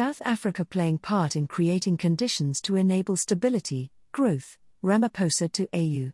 South 0.00 0.22
Africa 0.24 0.64
playing 0.64 0.96
part 0.96 1.36
in 1.36 1.46
creating 1.46 1.98
conditions 1.98 2.62
to 2.62 2.74
enable 2.74 3.18
stability, 3.18 3.90
growth, 4.12 4.56
Ramaphosa 4.82 5.52
to 5.52 5.68
AU. 5.74 6.12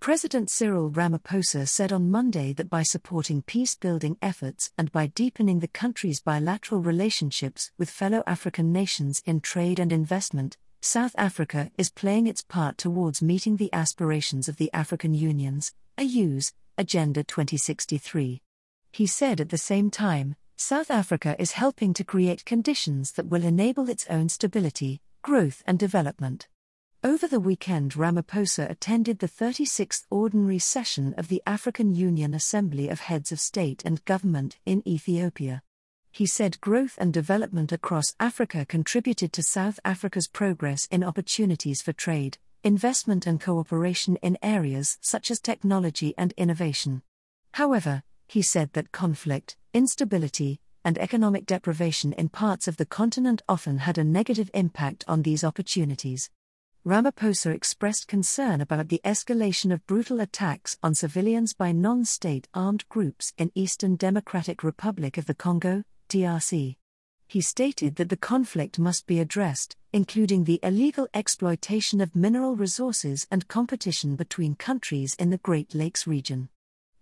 President 0.00 0.48
Cyril 0.48 0.90
Ramaphosa 0.90 1.68
said 1.68 1.92
on 1.92 2.10
Monday 2.10 2.54
that 2.54 2.70
by 2.70 2.82
supporting 2.82 3.42
peace 3.42 3.74
building 3.74 4.16
efforts 4.22 4.72
and 4.78 4.90
by 4.90 5.08
deepening 5.08 5.58
the 5.58 5.68
country's 5.68 6.22
bilateral 6.22 6.80
relationships 6.80 7.70
with 7.76 7.90
fellow 7.90 8.22
African 8.26 8.72
nations 8.72 9.20
in 9.26 9.40
trade 9.40 9.78
and 9.78 9.92
investment, 9.92 10.56
South 10.80 11.14
Africa 11.18 11.70
is 11.76 11.90
playing 11.90 12.26
its 12.26 12.40
part 12.40 12.78
towards 12.78 13.20
meeting 13.20 13.58
the 13.58 13.70
aspirations 13.74 14.48
of 14.48 14.56
the 14.56 14.72
African 14.72 15.12
Union's, 15.12 15.74
AU's, 15.98 16.54
Agenda 16.78 17.22
2063. 17.22 18.40
He 18.92 19.06
said 19.06 19.42
at 19.42 19.50
the 19.50 19.58
same 19.58 19.90
time, 19.90 20.36
South 20.58 20.90
Africa 20.90 21.36
is 21.38 21.52
helping 21.52 21.92
to 21.92 22.02
create 22.02 22.46
conditions 22.46 23.12
that 23.12 23.28
will 23.28 23.44
enable 23.44 23.90
its 23.90 24.06
own 24.08 24.30
stability, 24.30 25.02
growth, 25.20 25.62
and 25.66 25.78
development. 25.78 26.48
Over 27.04 27.28
the 27.28 27.40
weekend, 27.40 27.92
Ramaphosa 27.92 28.70
attended 28.70 29.18
the 29.18 29.28
36th 29.28 30.04
Ordinary 30.08 30.58
Session 30.58 31.12
of 31.18 31.28
the 31.28 31.42
African 31.46 31.94
Union 31.94 32.32
Assembly 32.32 32.88
of 32.88 33.00
Heads 33.00 33.32
of 33.32 33.38
State 33.38 33.82
and 33.84 34.02
Government 34.06 34.56
in 34.64 34.82
Ethiopia. 34.88 35.62
He 36.10 36.24
said 36.24 36.58
growth 36.62 36.94
and 36.96 37.12
development 37.12 37.70
across 37.70 38.14
Africa 38.18 38.64
contributed 38.64 39.34
to 39.34 39.42
South 39.42 39.78
Africa's 39.84 40.26
progress 40.26 40.88
in 40.90 41.04
opportunities 41.04 41.82
for 41.82 41.92
trade, 41.92 42.38
investment, 42.64 43.26
and 43.26 43.38
cooperation 43.38 44.16
in 44.22 44.38
areas 44.42 44.96
such 45.02 45.30
as 45.30 45.38
technology 45.38 46.14
and 46.16 46.32
innovation. 46.38 47.02
However, 47.52 48.02
he 48.26 48.42
said 48.42 48.72
that 48.72 48.90
conflict, 48.90 49.56
instability, 49.76 50.58
and 50.86 50.96
economic 50.96 51.44
deprivation 51.44 52.14
in 52.14 52.30
parts 52.30 52.66
of 52.66 52.78
the 52.78 52.86
continent 52.86 53.42
often 53.46 53.76
had 53.76 53.98
a 53.98 54.04
negative 54.04 54.50
impact 54.54 55.04
on 55.06 55.20
these 55.20 55.44
opportunities. 55.44 56.30
Ramaphosa 56.86 57.54
expressed 57.54 58.08
concern 58.08 58.62
about 58.62 58.88
the 58.88 59.02
escalation 59.04 59.70
of 59.70 59.86
brutal 59.86 60.18
attacks 60.18 60.78
on 60.82 60.94
civilians 60.94 61.52
by 61.52 61.72
non 61.72 62.06
state 62.06 62.48
armed 62.54 62.88
groups 62.88 63.34
in 63.36 63.52
Eastern 63.54 63.96
Democratic 63.96 64.64
Republic 64.64 65.18
of 65.18 65.26
the 65.26 65.34
Congo, 65.34 65.82
DRC. 66.08 66.76
He 67.28 67.40
stated 67.42 67.96
that 67.96 68.08
the 68.08 68.16
conflict 68.16 68.78
must 68.78 69.06
be 69.06 69.20
addressed, 69.20 69.76
including 69.92 70.44
the 70.44 70.60
illegal 70.62 71.06
exploitation 71.12 72.00
of 72.00 72.16
mineral 72.16 72.56
resources 72.56 73.26
and 73.30 73.46
competition 73.46 74.16
between 74.16 74.54
countries 74.54 75.14
in 75.18 75.28
the 75.28 75.38
Great 75.38 75.74
Lakes 75.74 76.06
region. 76.06 76.48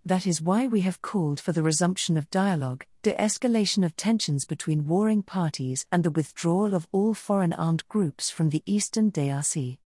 That 0.07 0.27
is 0.27 0.39
why 0.39 0.67
we 0.67 0.81
have 0.81 1.01
called 1.01 1.39
for 1.39 1.51
the 1.51 1.63
resumption 1.63 2.15
of 2.15 2.29
dialogue, 2.29 2.85
de 3.01 3.13
escalation 3.13 3.83
of 3.83 3.95
tensions 3.95 4.45
between 4.45 4.85
warring 4.85 5.23
parties, 5.23 5.87
and 5.91 6.03
the 6.03 6.11
withdrawal 6.11 6.75
of 6.75 6.87
all 6.91 7.15
foreign 7.15 7.53
armed 7.53 7.87
groups 7.89 8.29
from 8.29 8.49
the 8.49 8.61
eastern 8.67 9.11
DRC. 9.11 9.79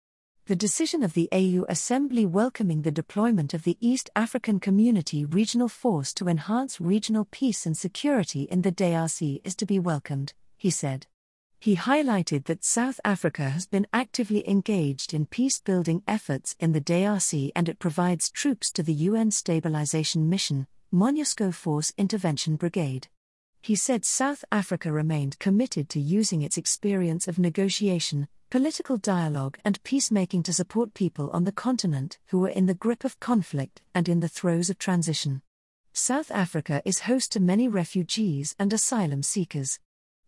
The 0.46 0.56
decision 0.56 1.05
of 1.05 1.12
the 1.12 1.28
AU 1.30 1.64
Assembly 1.69 2.27
welcoming 2.27 2.83
the 2.83 2.91
deployment 2.91 3.55
of 3.55 3.62
the 3.62 3.78
East 3.80 4.11
African 4.16 4.58
Community 4.58 5.24
Regional 5.24 5.69
Force 5.69 6.12
to 6.14 6.27
enhance 6.27 6.80
regional 6.80 7.28
peace 7.30 7.64
and 7.64 7.77
security 7.77 8.42
in 8.42 8.62
the 8.62 8.72
DRC 8.72 9.41
is 9.44 9.55
to 9.55 9.66
be 9.66 9.78
welcomed, 9.78 10.33
he 10.56 10.70
said. 10.70 11.06
He 11.61 11.75
highlighted 11.75 12.45
that 12.45 12.64
South 12.64 13.01
Africa 13.05 13.51
has 13.51 13.67
been 13.67 13.89
actively 13.92 14.48
engaged 14.48 15.12
in 15.12 15.27
peace 15.27 15.61
building 15.61 16.05
efforts 16.06 16.55
in 16.61 16.70
the 16.70 16.81
DRC 16.81 17.51
and 17.56 17.69
it 17.69 17.81
provides 17.81 18.31
troops 18.31 18.70
to 18.73 18.83
the 18.84 18.95
UN 18.95 19.33
Stabilization 19.33 20.29
Mission, 20.31 20.69
MONUSCO 20.92 21.53
Force 21.53 21.92
Intervention 21.98 22.55
Brigade. 22.55 23.09
He 23.61 23.75
said 23.75 24.05
South 24.05 24.45
Africa 24.53 24.92
remained 24.92 25.41
committed 25.41 25.89
to 25.89 26.01
using 26.01 26.42
its 26.42 26.56
experience 26.56 27.27
of 27.27 27.41
negotiation, 27.41 28.29
political 28.51 28.97
dialogue, 28.97 29.59
and 29.64 29.83
peacemaking 29.83 30.45
to 30.45 30.53
support 30.53 30.95
people 30.95 31.29
on 31.33 31.42
the 31.42 31.51
continent 31.51 32.19
who 32.27 32.39
were 32.39 32.48
in 32.48 32.67
the 32.67 32.75
grip 32.75 33.03
of 33.03 33.19
conflict 33.19 33.83
and 33.97 34.09
in 34.09 34.20
the 34.20 34.29
throes 34.29 34.70
of 34.70 34.79
transition. 34.79 35.42
South 35.92 36.30
Africa 36.30 36.80
is 36.85 37.01
host 37.01 37.33
to 37.33 37.41
many 37.41 37.67
refugees 37.67 38.55
and 38.61 38.73
asylum 38.73 39.24
seekers. 39.24 39.80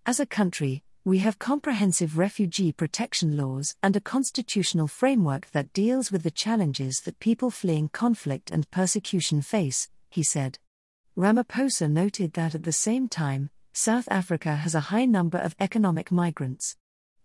As 0.05 0.19
a 0.19 0.27
country, 0.27 0.83
we 1.05 1.19
have 1.19 1.38
comprehensive 1.38 2.19
refugee 2.19 2.72
protection 2.72 3.34
laws 3.34 3.75
and 3.83 3.97
a 3.97 4.00
constitutional 4.00 4.87
framework 4.87 5.50
that 5.53 5.72
deals 5.72 6.12
with 6.12 6.22
the 6.22 6.31
challenges 6.31 7.00
that 7.00 7.19
people 7.21 7.50
fleeing 7.50 7.88
conflict 7.88 8.50
and 8.50 8.71
persecution 8.71 9.41
face, 9.41 9.89
he 10.10 10.22
said. 10.22 10.59
Ramaphosa 11.16 11.91
noted 11.91 12.34
that 12.34 12.55
at 12.55 12.65
the 12.65 12.72
same 12.72 13.09
time, 13.09 13.49
South 13.72 14.09
Africa 14.10 14.56
has 14.56 14.75
a 14.75 14.89
high 14.93 15.06
number 15.06 15.39
of 15.39 15.56
economic 15.59 16.12
migrants. 16.12 16.77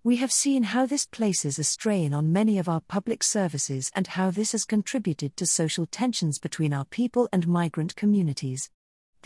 We 0.06 0.18
have 0.18 0.32
seen 0.32 0.64
how 0.64 0.86
this 0.86 1.06
places 1.06 1.60
a 1.60 1.64
strain 1.66 2.14
on 2.14 2.32
many 2.32 2.58
of 2.58 2.70
our 2.70 2.82
public 2.82 3.24
services 3.24 3.92
and 3.94 4.08
how 4.08 4.32
this 4.32 4.54
has 4.54 4.64
contributed 4.64 5.36
to 5.36 5.46
social 5.46 5.86
tensions 5.86 6.40
between 6.40 6.74
our 6.74 6.86
people 6.86 7.28
and 7.34 7.46
migrant 7.46 7.98
communities. 7.98 8.70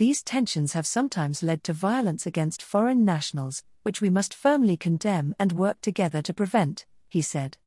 These 0.00 0.22
tensions 0.22 0.72
have 0.72 0.86
sometimes 0.86 1.42
led 1.42 1.62
to 1.64 1.74
violence 1.74 2.24
against 2.24 2.62
foreign 2.62 3.04
nationals, 3.04 3.62
which 3.82 4.00
we 4.00 4.08
must 4.08 4.32
firmly 4.32 4.78
condemn 4.78 5.34
and 5.38 5.52
work 5.52 5.82
together 5.82 6.22
to 6.22 6.32
prevent, 6.32 6.86
he 7.10 7.20
said. 7.20 7.58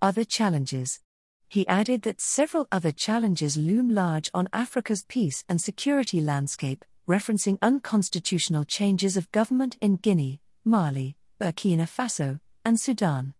Other 0.00 0.22
challenges. 0.22 1.00
He 1.48 1.66
added 1.66 2.02
that 2.02 2.20
several 2.20 2.68
other 2.70 2.92
challenges 2.92 3.56
loom 3.56 3.92
large 3.92 4.30
on 4.32 4.48
Africa's 4.52 5.04
peace 5.08 5.42
and 5.48 5.60
security 5.60 6.20
landscape, 6.20 6.84
referencing 7.08 7.58
unconstitutional 7.60 8.64
changes 8.64 9.16
of 9.16 9.32
government 9.32 9.76
in 9.80 9.96
Guinea, 9.96 10.40
Mali, 10.64 11.16
Burkina 11.40 11.88
Faso, 11.88 12.38
and 12.64 12.78
Sudan. 12.78 13.34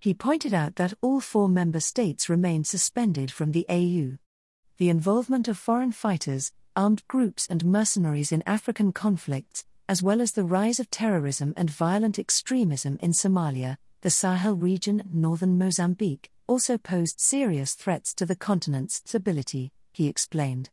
He 0.00 0.12
pointed 0.12 0.52
out 0.52 0.74
that 0.74 0.94
all 1.02 1.20
four 1.20 1.48
member 1.48 1.78
states 1.78 2.28
remain 2.28 2.64
suspended 2.64 3.30
from 3.30 3.52
the 3.52 3.64
AU. 3.68 4.18
The 4.78 4.88
involvement 4.88 5.46
of 5.46 5.56
foreign 5.56 5.92
fighters, 5.92 6.50
armed 6.76 7.06
groups, 7.08 7.46
and 7.48 7.64
mercenaries 7.64 8.32
in 8.32 8.42
African 8.46 8.92
conflicts, 8.92 9.64
as 9.88 10.02
well 10.02 10.20
as 10.20 10.32
the 10.32 10.44
rise 10.44 10.80
of 10.80 10.90
terrorism 10.90 11.52
and 11.56 11.70
violent 11.70 12.18
extremism 12.18 12.98
in 13.02 13.12
Somalia, 13.12 13.76
the 14.02 14.10
Sahel 14.10 14.54
region, 14.54 15.00
and 15.00 15.14
northern 15.14 15.58
Mozambique, 15.58 16.30
also 16.46 16.76
posed 16.78 17.20
serious 17.20 17.74
threats 17.74 18.14
to 18.14 18.26
the 18.26 18.36
continent's 18.36 19.02
stability, 19.04 19.72
he 19.92 20.08
explained. 20.08 20.70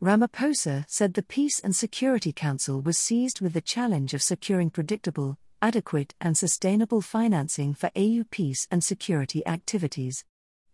Ramaphosa 0.00 0.84
said 0.88 1.14
the 1.14 1.22
Peace 1.22 1.58
and 1.58 1.74
Security 1.74 2.32
Council 2.32 2.80
was 2.80 2.96
seized 2.96 3.40
with 3.40 3.52
the 3.52 3.60
challenge 3.60 4.14
of 4.14 4.22
securing 4.22 4.70
predictable, 4.70 5.38
adequate, 5.60 6.14
and 6.20 6.38
sustainable 6.38 7.00
financing 7.00 7.74
for 7.74 7.90
AU 7.96 8.22
peace 8.30 8.68
and 8.70 8.84
security 8.84 9.44
activities. 9.46 10.24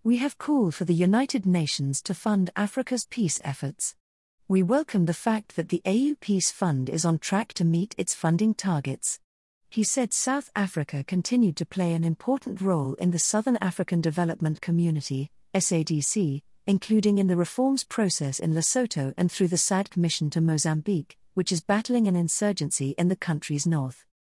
We 0.03 0.19
have 0.19 0.37
called 0.37 0.75
for 0.75 0.85
the 0.85 0.93
United 0.93 1.47
Nations 1.47 2.03
to 2.03 2.13
fund 2.13 2.51
Africa's 2.55 3.07
peace 3.07 3.41
efforts. 3.43 3.97
We 4.47 4.63
welcome 4.63 5.07
the 5.07 5.15
fact 5.15 5.57
that 5.57 5.71
the 5.71 5.81
AU 5.87 6.17
Peace 6.21 6.51
Fund 6.51 6.91
is 6.91 7.07
on 7.07 7.19
track 7.19 7.55
to 7.55 7.65
meet 7.65 7.95
its 7.97 8.15
funding 8.15 8.53
targets. 8.53 9.19
He 9.71 9.83
said 9.83 10.13
South 10.13 10.51
Africa 10.55 11.03
continued 11.03 11.57
to 11.57 11.65
play 11.65 11.95
an 11.95 12.05
important 12.05 12.61
role 12.61 12.93
in 12.95 13.11
the 13.11 13.19
Southern 13.19 13.57
African 13.63 14.03
Development 14.03 14.61
Community, 14.61 15.31
SADC, 15.55 16.43
including 16.67 17.17
in 17.17 17.27
the 17.27 17.39
reforms 17.39 17.85
process 17.85 18.39
in 18.39 18.53
Lesotho 18.53 19.15
and 19.17 19.33
through 19.33 19.49
the 19.49 19.57
SADC 19.57 19.97
mission 19.97 20.29
to 20.29 20.43
Mozambique, 20.43 21.17
which 21.33 21.51
is 21.51 21.63
battling 21.63 22.07
an 22.07 22.15
insurgency 22.15 22.91
in 22.99 23.09
the 23.09 23.17
country's 23.17 23.67
north. 23.67 24.05